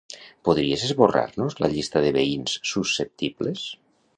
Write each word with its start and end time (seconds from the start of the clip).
Podries 0.47 0.85
esborrar-nos 0.87 1.59
la 1.65 1.69
llista 1.75 2.03
de 2.07 2.15
veïns 2.17 2.57
susceptibles? 2.73 3.69